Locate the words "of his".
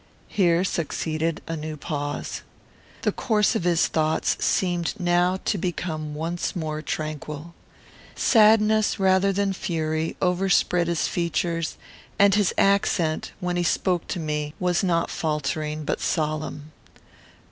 3.55-3.85